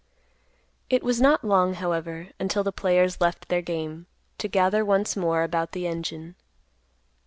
[0.89, 4.07] It was not long, however, until the players left their game,
[4.39, 6.33] to gather once more about the engine.